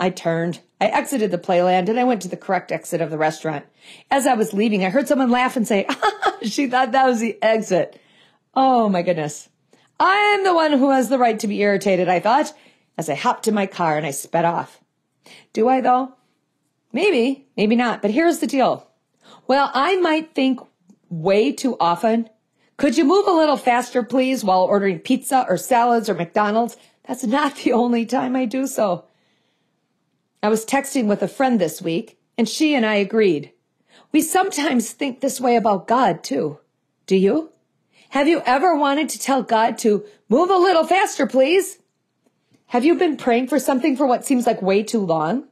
I 0.00 0.08
turned, 0.08 0.60
I 0.80 0.86
exited 0.86 1.30
the 1.30 1.36
playland, 1.36 1.90
and 1.90 2.00
I 2.00 2.04
went 2.04 2.22
to 2.22 2.28
the 2.28 2.36
correct 2.36 2.72
exit 2.72 3.02
of 3.02 3.10
the 3.10 3.18
restaurant. 3.18 3.66
As 4.10 4.26
I 4.26 4.32
was 4.32 4.54
leaving, 4.54 4.82
I 4.82 4.88
heard 4.88 5.06
someone 5.06 5.30
laugh 5.30 5.56
and 5.56 5.68
say, 5.68 5.86
she 6.42 6.66
thought 6.66 6.92
that 6.92 7.06
was 7.06 7.20
the 7.20 7.40
exit. 7.42 8.00
Oh 8.54 8.88
my 8.88 9.02
goodness. 9.02 9.50
I 9.98 10.14
am 10.34 10.44
the 10.44 10.54
one 10.54 10.72
who 10.72 10.90
has 10.90 11.10
the 11.10 11.18
right 11.18 11.38
to 11.38 11.46
be 11.46 11.60
irritated, 11.60 12.08
I 12.08 12.20
thought, 12.20 12.54
as 12.96 13.10
I 13.10 13.14
hopped 13.14 13.46
in 13.46 13.52
my 13.52 13.66
car 13.66 13.98
and 13.98 14.06
I 14.06 14.12
sped 14.12 14.46
off. 14.46 14.80
Do 15.52 15.68
I 15.68 15.82
though? 15.82 16.14
Maybe, 16.92 17.46
maybe 17.56 17.76
not, 17.76 18.02
but 18.02 18.10
here's 18.10 18.38
the 18.38 18.46
deal. 18.46 18.88
Well, 19.46 19.70
I 19.74 19.96
might 19.96 20.34
think 20.34 20.60
way 21.08 21.52
too 21.52 21.76
often. 21.78 22.28
Could 22.76 22.96
you 22.96 23.04
move 23.04 23.26
a 23.26 23.32
little 23.32 23.56
faster, 23.56 24.02
please, 24.02 24.42
while 24.42 24.62
ordering 24.62 25.00
pizza 25.00 25.44
or 25.48 25.56
salads 25.56 26.08
or 26.08 26.14
McDonald's? 26.14 26.76
That's 27.06 27.24
not 27.24 27.56
the 27.64 27.72
only 27.72 28.06
time 28.06 28.34
I 28.34 28.44
do 28.44 28.66
so. 28.66 29.04
I 30.42 30.48
was 30.48 30.64
texting 30.64 31.06
with 31.06 31.22
a 31.22 31.28
friend 31.28 31.60
this 31.60 31.82
week, 31.82 32.18
and 32.38 32.48
she 32.48 32.74
and 32.74 32.86
I 32.86 32.94
agreed. 32.94 33.52
We 34.12 34.22
sometimes 34.22 34.90
think 34.92 35.20
this 35.20 35.40
way 35.40 35.56
about 35.56 35.86
God, 35.86 36.24
too. 36.24 36.58
Do 37.06 37.16
you? 37.16 37.50
Have 38.10 38.26
you 38.26 38.42
ever 38.46 38.74
wanted 38.74 39.08
to 39.10 39.18
tell 39.18 39.42
God 39.42 39.78
to 39.78 40.04
move 40.28 40.50
a 40.50 40.56
little 40.56 40.84
faster, 40.84 41.26
please? 41.26 41.78
Have 42.66 42.84
you 42.84 42.94
been 42.94 43.16
praying 43.16 43.48
for 43.48 43.58
something 43.58 43.96
for 43.96 44.06
what 44.06 44.24
seems 44.24 44.46
like 44.46 44.62
way 44.62 44.82
too 44.82 45.04
long? 45.04 45.48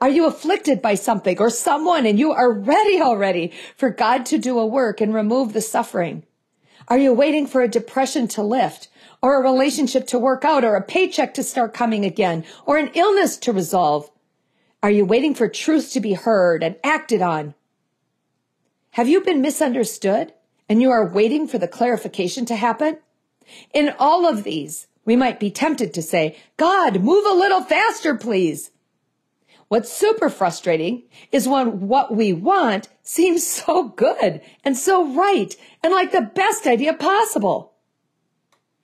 Are 0.00 0.08
you 0.08 0.26
afflicted 0.26 0.82
by 0.82 0.94
something 0.94 1.38
or 1.38 1.50
someone 1.50 2.06
and 2.06 2.18
you 2.18 2.32
are 2.32 2.52
ready 2.52 3.00
already 3.00 3.52
for 3.76 3.90
God 3.90 4.26
to 4.26 4.38
do 4.38 4.58
a 4.58 4.66
work 4.66 5.00
and 5.00 5.14
remove 5.14 5.52
the 5.52 5.60
suffering? 5.60 6.24
Are 6.88 6.98
you 6.98 7.12
waiting 7.12 7.46
for 7.46 7.62
a 7.62 7.68
depression 7.68 8.28
to 8.28 8.42
lift 8.42 8.88
or 9.22 9.36
a 9.36 9.42
relationship 9.42 10.06
to 10.08 10.18
work 10.18 10.44
out 10.44 10.64
or 10.64 10.76
a 10.76 10.82
paycheck 10.82 11.34
to 11.34 11.42
start 11.42 11.74
coming 11.74 12.04
again 12.04 12.44
or 12.64 12.76
an 12.76 12.90
illness 12.94 13.36
to 13.38 13.52
resolve? 13.52 14.10
Are 14.82 14.90
you 14.90 15.04
waiting 15.04 15.34
for 15.34 15.48
truth 15.48 15.92
to 15.92 16.00
be 16.00 16.12
heard 16.12 16.62
and 16.62 16.76
acted 16.84 17.22
on? 17.22 17.54
Have 18.90 19.08
you 19.08 19.20
been 19.20 19.42
misunderstood 19.42 20.32
and 20.68 20.80
you 20.80 20.90
are 20.90 21.06
waiting 21.06 21.48
for 21.48 21.58
the 21.58 21.68
clarification 21.68 22.46
to 22.46 22.56
happen? 22.56 22.98
In 23.74 23.94
all 23.98 24.26
of 24.26 24.44
these, 24.44 24.86
we 25.04 25.16
might 25.16 25.40
be 25.40 25.50
tempted 25.50 25.94
to 25.94 26.02
say, 26.02 26.36
God, 26.56 27.02
move 27.02 27.24
a 27.26 27.34
little 27.34 27.62
faster, 27.62 28.14
please. 28.14 28.70
What's 29.68 29.92
super 29.92 30.30
frustrating 30.30 31.02
is 31.32 31.48
when 31.48 31.88
what 31.88 32.14
we 32.14 32.32
want 32.32 32.88
seems 33.02 33.44
so 33.46 33.88
good 33.88 34.40
and 34.64 34.76
so 34.76 35.12
right 35.14 35.54
and 35.82 35.92
like 35.92 36.12
the 36.12 36.20
best 36.20 36.66
idea 36.66 36.94
possible. 36.94 37.72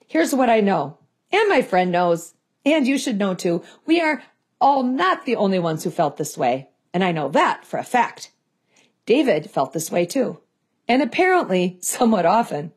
Here's 0.09 0.35
what 0.35 0.51
I 0.51 0.61
know, 0.61 0.99
and 1.31 1.49
my 1.49 1.63
friend 1.63 1.93
knows, 1.93 2.35
and 2.67 2.87
you 2.87 2.99
should 2.99 3.19
know 3.19 3.35
too. 3.35 3.63
We 3.87 4.01
are 4.01 4.23
all 4.61 4.83
not 4.83 5.25
the 5.25 5.37
only 5.37 5.59
ones 5.59 5.85
who 5.85 5.91
felt 5.91 6.17
this 6.17 6.37
way, 6.37 6.69
and 6.93 7.03
I 7.05 7.13
know 7.13 7.29
that 7.31 7.65
for 7.65 7.79
a 7.79 7.85
fact. 7.85 8.33
David 9.07 9.51
felt 9.51 9.73
this 9.73 9.91
way 9.91 10.05
too, 10.05 10.41
and 10.89 11.01
apparently 11.01 11.79
somewhat 11.81 12.27
often. 12.27 12.73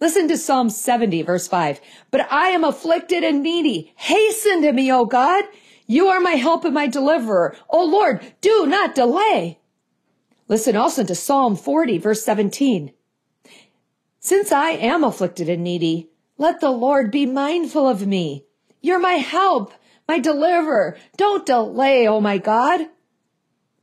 Listen 0.00 0.28
to 0.28 0.38
Psalm 0.38 0.70
70, 0.70 1.22
verse 1.22 1.46
5. 1.46 1.80
But 2.10 2.30
I 2.32 2.48
am 2.48 2.64
afflicted 2.64 3.22
and 3.22 3.42
needy. 3.42 3.92
Hasten 3.96 4.62
to 4.62 4.72
me, 4.72 4.90
O 4.90 5.04
God. 5.04 5.44
You 5.86 6.08
are 6.08 6.20
my 6.20 6.32
help 6.32 6.64
and 6.64 6.74
my 6.74 6.86
deliverer. 6.86 7.56
O 7.68 7.84
Lord, 7.84 8.20
do 8.40 8.66
not 8.66 8.94
delay. 8.94 9.60
Listen 10.48 10.76
also 10.76 11.04
to 11.04 11.14
Psalm 11.14 11.56
40, 11.56 11.98
verse 11.98 12.22
17. 12.22 12.92
Since 14.20 14.52
I 14.52 14.70
am 14.70 15.04
afflicted 15.04 15.48
and 15.48 15.62
needy, 15.62 16.08
let 16.38 16.60
the 16.60 16.70
Lord 16.70 17.10
be 17.10 17.26
mindful 17.26 17.88
of 17.88 18.06
me. 18.06 18.46
You're 18.80 18.98
my 18.98 19.14
help, 19.14 19.72
my 20.08 20.18
deliverer. 20.18 20.96
Don't 21.16 21.46
delay, 21.46 22.06
oh 22.08 22.20
my 22.20 22.38
God. 22.38 22.88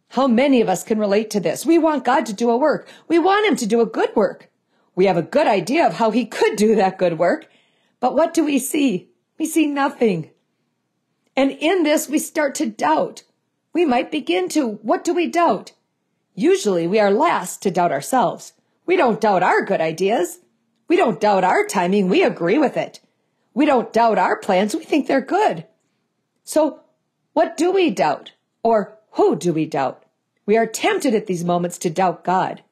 How 0.10 0.27
many 0.27 0.60
of 0.60 0.67
us 0.67 0.84
can 0.84 1.00
relate 1.00 1.29
to 1.31 1.39
this? 1.39 1.65
We 1.65 1.77
want 1.77 2.03
God 2.03 2.25
to 2.25 2.34
do 2.34 2.50
a 2.50 2.58
work. 2.58 2.88
We 3.08 3.17
want 3.17 3.48
him 3.48 3.55
to 3.58 3.65
do 3.65 3.81
a 3.81 3.86
good 3.86 4.15
work. 4.15 4.50
We 4.93 5.05
have 5.05 5.17
a 5.17 5.22
good 5.22 5.48
idea 5.48 5.88
of 5.88 5.93
how 5.93 6.12
he 6.12 6.25
could 6.25 6.58
do 6.58 6.75
that 6.75 6.98
good 6.98 7.17
work. 7.17 7.48
But 8.00 8.13
what 8.13 8.34
do 8.34 8.43
we 8.43 8.60
see? 8.60 9.10
We 9.39 9.46
see 9.46 9.67
nothing. 9.67 10.31
And 11.36 11.52
in 11.52 11.84
this, 11.84 12.10
we 12.10 12.20
start 12.20 12.56
to 12.56 12.66
doubt. 12.66 13.24
We 13.74 13.86
might 13.86 14.12
begin 14.12 14.50
to, 14.50 14.74
what 14.82 15.04
do 15.04 15.14
we 15.14 15.28
doubt? 15.28 15.72
Usually 16.36 16.88
we 16.88 17.00
are 17.00 17.12
last 17.12 17.62
to 17.64 17.72
doubt 17.72 17.92
ourselves. 17.92 18.54
We 18.86 18.96
don't 18.96 19.22
doubt 19.22 19.44
our 19.44 19.64
good 19.64 19.82
ideas. 19.82 20.40
We 20.88 20.98
don't 20.98 21.22
doubt 21.22 21.44
our 21.44 21.66
timing. 21.66 22.10
We 22.10 22.24
agree 22.24 22.58
with 22.58 22.76
it. 22.76 23.00
We 23.54 23.66
don't 23.66 23.94
doubt 23.94 24.18
our 24.18 24.38
plans. 24.38 24.76
We 24.76 24.84
think 24.84 25.08
they're 25.08 25.22
good. 25.22 25.66
So 26.44 26.82
what 27.34 27.56
do 27.56 27.72
we 27.72 27.90
doubt? 27.90 28.34
Or 28.64 28.98
who 29.12 29.36
do 29.36 29.54
we 29.54 29.66
doubt? 29.66 30.04
We 30.46 30.58
are 30.58 30.66
tempted 30.66 31.14
at 31.14 31.28
these 31.28 31.46
moments 31.46 31.78
to 31.80 31.90
doubt 31.90 32.24
God, 32.24 32.64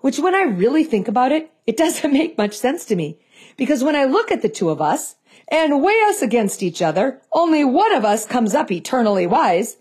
which 0.00 0.18
when 0.18 0.34
I 0.34 0.42
really 0.42 0.84
think 0.84 1.06
about 1.06 1.32
it, 1.32 1.52
it 1.66 1.76
doesn't 1.76 2.12
make 2.12 2.38
much 2.38 2.56
sense 2.56 2.84
to 2.86 2.96
me 2.96 3.18
because 3.56 3.84
when 3.84 3.96
I 3.96 4.04
look 4.04 4.32
at 4.32 4.42
the 4.42 4.48
two 4.48 4.70
of 4.70 4.80
us 4.80 5.16
and 5.50 5.82
weigh 5.82 6.00
us 6.06 6.22
against 6.22 6.62
each 6.62 6.82
other, 6.82 7.20
only 7.32 7.64
one 7.64 7.94
of 7.94 8.04
us 8.04 8.26
comes 8.26 8.54
up 8.54 8.70
eternally 8.70 9.26
wise. 9.26 9.76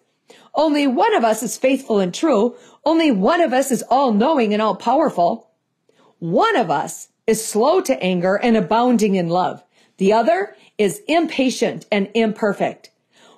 Only 0.53 0.87
one 0.87 1.13
of 1.13 1.23
us 1.23 1.43
is 1.43 1.57
faithful 1.57 1.99
and 1.99 2.13
true. 2.13 2.55
Only 2.85 3.11
one 3.11 3.41
of 3.41 3.53
us 3.53 3.69
is 3.69 3.83
all 3.89 4.13
knowing 4.13 4.53
and 4.53 4.61
all 4.61 4.75
powerful. 4.75 5.51
One 6.19 6.55
of 6.55 6.71
us 6.71 7.09
is 7.27 7.45
slow 7.45 7.81
to 7.81 8.01
anger 8.01 8.35
and 8.35 8.55
abounding 8.57 9.15
in 9.15 9.29
love. 9.29 9.63
The 9.97 10.13
other 10.13 10.55
is 10.77 11.01
impatient 11.07 11.85
and 11.91 12.09
imperfect. 12.13 12.89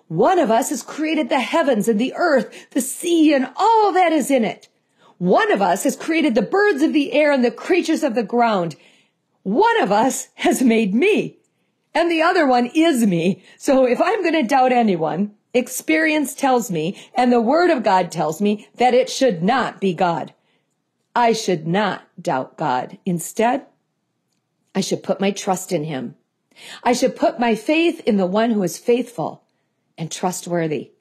One 0.08 0.40
of 0.40 0.50
us 0.52 0.70
has 0.70 0.84
created 0.84 1.30
the 1.30 1.40
heavens 1.40 1.88
and 1.88 2.00
the 2.00 2.14
earth, 2.16 2.68
the 2.72 2.82
sea 2.82 3.34
and 3.34 3.50
all 3.56 3.92
that 3.94 4.12
is 4.12 4.32
in 4.32 4.46
it. 4.46 4.68
One 5.18 5.52
of 5.52 5.62
us 5.62 5.84
has 5.84 5.96
created 5.96 6.36
the 6.36 6.42
birds 6.42 6.82
of 6.82 6.94
the 6.94 7.12
air 7.14 7.32
and 7.32 7.44
the 7.44 7.52
creatures 7.52 8.04
of 8.04 8.16
the 8.16 8.24
ground. 8.24 8.76
One 9.44 9.82
of 9.82 9.92
us 9.92 10.30
has 10.36 10.62
made 10.62 10.94
me. 10.94 11.39
And 11.94 12.12
the 12.12 12.22
other 12.22 12.46
one 12.46 12.68
is 12.68 13.06
me. 13.06 13.44
So 13.58 13.86
if 13.86 14.00
I'm 14.02 14.22
going 14.22 14.36
to 14.36 14.44
doubt 14.44 14.72
anyone, 14.72 15.34
experience 15.54 16.36
tells 16.36 16.70
me 16.70 17.02
and 17.16 17.32
the 17.32 17.42
word 17.42 17.72
of 17.72 17.84
God 17.84 18.12
tells 18.12 18.42
me 18.42 18.68
that 18.76 18.94
it 18.94 19.10
should 19.10 19.42
not 19.42 19.82
be 19.82 19.94
God. 19.94 20.34
I 21.16 21.34
should 21.34 21.68
not 21.68 22.04
doubt 22.22 22.58
God. 22.58 23.00
Instead, 23.06 23.66
I 24.76 24.82
should 24.82 25.04
put 25.04 25.20
my 25.20 25.32
trust 25.32 25.72
in 25.72 25.84
him. 25.84 26.16
I 26.84 26.94
should 26.94 27.16
put 27.16 27.40
my 27.40 27.56
faith 27.56 28.02
in 28.02 28.18
the 28.18 28.28
one 28.28 28.52
who 28.52 28.64
is 28.64 28.78
faithful 28.78 29.44
and 29.98 30.12
trustworthy. 30.12 30.92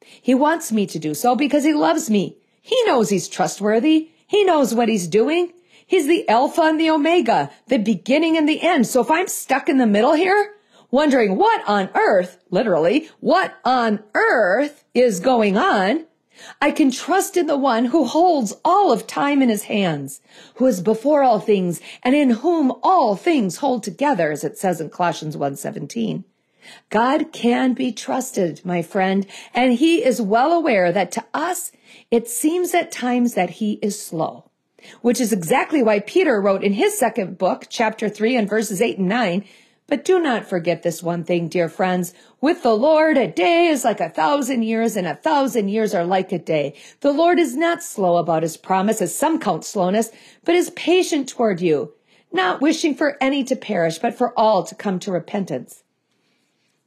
He 0.00 0.34
wants 0.34 0.72
me 0.72 0.86
to 0.86 0.98
do 0.98 1.14
so 1.14 1.34
because 1.34 1.64
he 1.64 1.74
loves 1.74 2.08
me. 2.08 2.38
He 2.60 2.80
knows 2.84 3.10
he's 3.10 3.28
trustworthy. 3.28 4.10
He 4.26 4.44
knows 4.44 4.74
what 4.74 4.88
he's 4.88 5.08
doing. 5.08 5.52
He's 5.86 6.06
the 6.06 6.28
Alpha 6.28 6.62
and 6.62 6.80
the 6.80 6.90
Omega, 6.90 7.50
the 7.68 7.78
beginning 7.78 8.36
and 8.36 8.48
the 8.48 8.62
end. 8.62 8.86
So 8.86 9.00
if 9.00 9.10
I'm 9.10 9.28
stuck 9.28 9.68
in 9.68 9.78
the 9.78 9.86
middle 9.86 10.14
here, 10.14 10.54
wondering 10.90 11.36
what 11.36 11.66
on 11.68 11.90
earth, 11.94 12.38
literally, 12.50 13.08
what 13.20 13.54
on 13.64 14.02
earth 14.14 14.84
is 14.94 15.20
going 15.20 15.56
on, 15.56 16.06
I 16.60 16.70
can 16.70 16.90
trust 16.90 17.36
in 17.36 17.46
the 17.46 17.56
one 17.56 17.86
who 17.86 18.04
holds 18.04 18.54
all 18.64 18.90
of 18.90 19.06
time 19.06 19.42
in 19.42 19.48
his 19.48 19.64
hands, 19.64 20.20
who 20.56 20.66
is 20.66 20.80
before 20.80 21.22
all 21.22 21.40
things 21.40 21.80
and 22.02 22.14
in 22.14 22.30
whom 22.30 22.72
all 22.82 23.16
things 23.16 23.56
hold 23.56 23.82
together, 23.82 24.32
as 24.32 24.42
it 24.44 24.58
says 24.58 24.80
in 24.80 24.90
Colossians 24.90 25.36
1:17. 25.36 26.24
God 26.90 27.32
can 27.32 27.74
be 27.74 27.92
trusted, 27.92 28.60
my 28.64 28.82
friend, 28.82 29.26
and 29.52 29.74
he 29.74 30.04
is 30.04 30.22
well 30.22 30.52
aware 30.52 30.92
that 30.92 31.10
to 31.12 31.24
us, 31.34 31.72
it 32.10 32.28
seems 32.28 32.72
at 32.74 32.92
times 32.92 33.34
that 33.34 33.50
he 33.50 33.78
is 33.82 34.00
slow, 34.00 34.44
which 35.00 35.20
is 35.20 35.32
exactly 35.32 35.82
why 35.82 36.00
Peter 36.00 36.40
wrote 36.40 36.64
in 36.64 36.72
his 36.72 36.98
second 36.98 37.38
book, 37.38 37.66
chapter 37.68 38.08
three 38.08 38.36
and 38.36 38.48
verses 38.48 38.80
eight 38.80 38.98
and 38.98 39.08
nine, 39.08 39.44
but 39.88 40.04
do 40.04 40.20
not 40.20 40.46
forget 40.46 40.82
this 40.82 41.02
one 41.02 41.22
thing, 41.24 41.48
dear 41.48 41.68
friends. 41.68 42.14
With 42.40 42.62
the 42.62 42.74
Lord, 42.74 43.18
a 43.18 43.26
day 43.26 43.66
is 43.66 43.84
like 43.84 44.00
a 44.00 44.08
thousand 44.08 44.62
years 44.62 44.96
and 44.96 45.06
a 45.06 45.16
thousand 45.16 45.68
years 45.68 45.94
are 45.94 46.04
like 46.04 46.32
a 46.32 46.38
day. 46.38 46.74
The 47.00 47.12
Lord 47.12 47.38
is 47.38 47.56
not 47.56 47.82
slow 47.82 48.16
about 48.16 48.42
his 48.42 48.56
promise 48.56 49.02
as 49.02 49.14
some 49.14 49.38
count 49.38 49.64
slowness, 49.64 50.10
but 50.44 50.54
is 50.54 50.70
patient 50.70 51.28
toward 51.28 51.60
you, 51.60 51.92
not 52.32 52.60
wishing 52.60 52.94
for 52.94 53.18
any 53.20 53.44
to 53.44 53.56
perish, 53.56 53.98
but 53.98 54.16
for 54.16 54.32
all 54.38 54.62
to 54.64 54.74
come 54.74 54.98
to 55.00 55.12
repentance. 55.12 55.82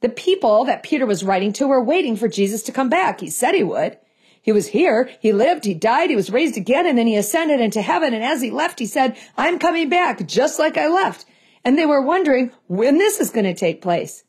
The 0.01 0.09
people 0.09 0.65
that 0.65 0.83
Peter 0.83 1.05
was 1.05 1.23
writing 1.23 1.53
to 1.53 1.67
were 1.67 1.83
waiting 1.83 2.15
for 2.15 2.27
Jesus 2.27 2.63
to 2.63 2.71
come 2.71 2.89
back. 2.89 3.19
He 3.19 3.29
said 3.29 3.55
he 3.55 3.63
would. 3.63 3.97
He 4.45 4.51
was 4.51 4.67
here. 4.67 5.09
He 5.19 5.33
lived. 5.33 5.65
He 5.65 5.73
died. 5.73 6.11
He 6.11 6.15
was 6.15 6.29
raised 6.29 6.55
again. 6.55 6.85
And 6.85 6.95
then 6.95 7.07
he 7.07 7.15
ascended 7.15 7.59
into 7.59 7.81
heaven. 7.81 8.13
And 8.13 8.23
as 8.23 8.43
he 8.43 8.51
left, 8.51 8.77
he 8.77 8.85
said, 8.85 9.17
I'm 9.35 9.57
coming 9.57 9.89
back 9.89 10.27
just 10.27 10.59
like 10.59 10.77
I 10.77 10.87
left. 10.87 11.25
And 11.63 11.79
they 11.79 11.87
were 11.87 11.99
wondering 11.99 12.51
when 12.67 12.99
this 12.99 13.19
is 13.19 13.31
going 13.31 13.45
to 13.45 13.55
take 13.55 13.81
place. 13.81 14.23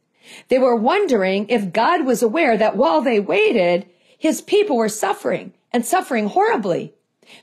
They 0.48 0.58
were 0.58 0.74
wondering 0.74 1.50
if 1.50 1.70
God 1.70 2.06
was 2.06 2.22
aware 2.22 2.56
that 2.56 2.78
while 2.78 3.02
they 3.02 3.20
waited, 3.20 3.90
his 4.16 4.40
people 4.40 4.78
were 4.78 4.88
suffering 4.88 5.52
and 5.70 5.84
suffering 5.84 6.28
horribly. 6.28 6.94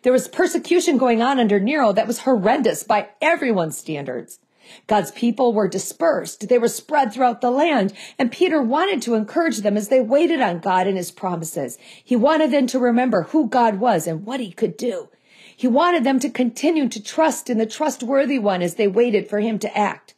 There 0.02 0.12
was 0.12 0.28
persecution 0.28 0.98
going 0.98 1.22
on 1.22 1.40
under 1.40 1.60
Nero 1.60 1.94
that 1.94 2.08
was 2.08 2.22
horrendous 2.22 2.84
by 2.84 3.10
everyone's 3.22 3.78
standards. 3.78 4.40
God's 4.88 5.12
people 5.12 5.54
were 5.54 5.68
dispersed. 5.68 6.48
They 6.50 6.58
were 6.58 6.68
spread 6.68 7.14
throughout 7.14 7.42
the 7.42 7.52
land. 7.52 7.94
And 8.18 8.32
Peter 8.32 8.62
wanted 8.62 9.02
to 9.04 9.16
encourage 9.16 9.58
them 9.60 9.78
as 9.78 9.90
they 9.90 10.02
waited 10.02 10.42
on 10.42 10.60
God 10.60 10.88
and 10.88 10.98
his 10.98 11.12
promises. 11.12 11.78
He 12.04 12.16
wanted 12.16 12.52
them 12.52 12.68
to 12.68 12.80
remember 12.80 13.24
who 13.24 13.48
God 13.48 13.80
was 13.80 14.08
and 14.08 14.26
what 14.26 14.40
he 14.40 14.52
could 14.52 14.78
do. 14.78 15.10
He 15.56 15.68
wanted 15.68 16.04
them 16.04 16.20
to 16.20 16.30
continue 16.30 16.90
to 16.90 17.02
trust 17.02 17.50
in 17.50 17.58
the 17.58 17.66
trustworthy 17.66 18.40
one 18.40 18.62
as 18.62 18.76
they 18.76 18.88
waited 18.88 19.30
for 19.30 19.40
him 19.40 19.60
to 19.60 19.78
act. 19.78 20.14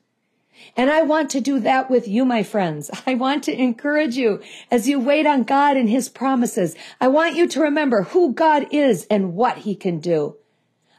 And 0.77 0.89
I 0.89 1.03
want 1.03 1.29
to 1.31 1.41
do 1.41 1.59
that 1.59 1.89
with 1.89 2.07
you, 2.07 2.25
my 2.25 2.43
friends. 2.43 2.89
I 3.07 3.15
want 3.15 3.43
to 3.45 3.61
encourage 3.61 4.15
you 4.15 4.41
as 4.71 4.87
you 4.87 4.99
wait 4.99 5.25
on 5.25 5.43
God 5.43 5.77
and 5.77 5.89
his 5.89 6.09
promises. 6.09 6.75
I 6.99 7.07
want 7.07 7.35
you 7.35 7.47
to 7.47 7.61
remember 7.61 8.03
who 8.03 8.33
God 8.33 8.67
is 8.71 9.05
and 9.09 9.35
what 9.35 9.59
he 9.59 9.75
can 9.75 9.99
do. 9.99 10.37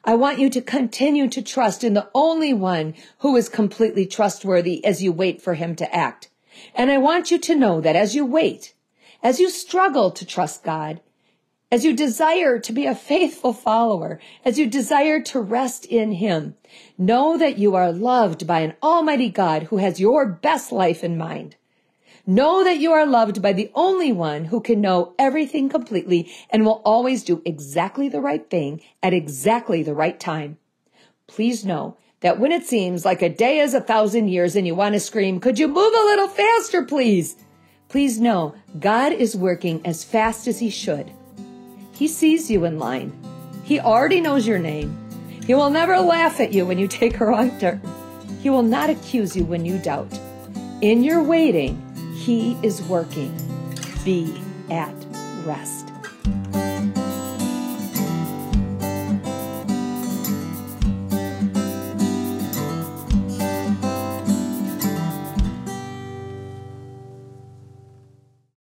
I 0.09 0.15
want 0.15 0.39
you 0.39 0.49
to 0.51 0.61
continue 0.61 1.29
to 1.29 1.43
trust 1.43 1.83
in 1.83 1.95
the 1.95 2.09
only 2.15 2.55
one 2.55 2.95
who 3.19 3.35
is 3.35 3.49
completely 3.49 4.07
trustworthy 4.07 4.85
as 4.85 5.03
you 5.03 5.11
wait 5.11 5.43
for 5.43 5.55
him 5.55 5.75
to 5.77 5.95
act. 5.95 6.31
And 6.77 6.93
I 6.93 6.99
want 6.99 7.33
you 7.33 7.39
to 7.39 7.57
know 7.57 7.81
that 7.81 7.97
as 7.97 8.15
you 8.15 8.25
wait, 8.25 8.73
as 9.21 9.41
you 9.41 9.51
struggle 9.51 10.13
to 10.13 10.25
trust 10.25 10.63
God, 10.63 11.01
as 11.73 11.85
you 11.85 11.93
desire 11.93 12.61
to 12.61 12.73
be 12.73 12.87
a 12.87 12.95
faithful 12.95 13.53
follower, 13.53 14.21
as 14.45 14.61
you 14.61 14.69
desire 14.69 15.21
to 15.23 15.41
rest 15.41 15.85
in 15.85 16.13
him, 16.13 16.55
know 16.97 17.37
that 17.37 17.59
you 17.59 17.75
are 17.75 17.91
loved 17.91 18.47
by 18.47 18.61
an 18.61 18.75
almighty 18.85 19.29
God 19.29 19.65
who 19.65 19.79
has 19.79 19.99
your 19.99 20.25
best 20.25 20.71
life 20.71 21.03
in 21.03 21.19
mind. 21.19 21.57
Know 22.29 22.65
that 22.65 22.79
you 22.81 22.91
are 22.91 23.07
loved 23.07 23.41
by 23.41 23.53
the 23.53 23.71
only 23.73 24.11
one 24.11 24.47
who 24.47 24.61
can 24.61 24.81
know 24.81 25.15
everything 25.17 25.69
completely 25.69 26.29
and 26.51 26.65
will 26.65 26.83
always 26.85 27.23
do 27.23 27.41
exactly 27.45 28.09
the 28.09 28.21
right 28.21 28.51
thing 28.51 28.81
at 29.01 29.15
exactly 29.15 29.85
the 29.85 29.95
right 29.95 30.19
time. 30.19 30.59
Please 31.29 31.65
know 31.65 31.97
that 32.23 32.41
when 32.41 32.51
it 32.51 32.67
seems 32.67 33.05
like 33.05 33.23
a 33.23 33.29
day 33.29 33.61
is 33.61 33.75
a 33.75 33.81
thousand 33.81 34.27
years 34.27 34.57
and 34.57 34.67
you 34.67 34.75
want 34.75 34.95
to 34.95 35.01
scream, 35.01 35.39
could 35.39 35.61
you 35.61 35.69
move 35.69 35.93
a 35.95 36.07
little 36.07 36.27
faster, 36.27 36.83
please? 36.83 37.37
Please 37.89 38.19
know 38.21 38.57
God 38.81 39.13
is 39.13 39.37
working 39.37 39.81
as 39.87 40.03
fast 40.03 40.49
as 40.49 40.59
he 40.59 40.69
should. 40.69 41.13
He 41.93 42.09
sees 42.09 42.51
you 42.51 42.65
in 42.65 42.81
line. 42.81 43.13
He 43.63 43.79
already 43.79 44.21
knows 44.21 44.49
your 44.49 44.59
name. 44.59 44.99
He 45.47 45.55
will 45.55 45.71
never 45.71 46.01
laugh 46.01 46.41
at 46.41 46.53
you 46.53 46.67
when 46.67 46.79
you 46.79 46.89
take 46.89 47.21
a 47.21 47.25
wrong 47.25 47.57
turn. 47.61 47.81
He 48.43 48.51
will 48.51 48.63
not 48.65 48.91
accuse 48.91 49.37
you 49.37 49.45
when 49.45 49.65
you 49.65 49.79
doubt. 49.79 50.13
In 50.81 51.05
your 51.05 51.23
waiting, 51.23 51.86
he 52.27 52.59
is 52.65 52.83
working. 52.83 53.33
Be 54.05 54.43
at 54.69 54.93
rest. 55.45 55.76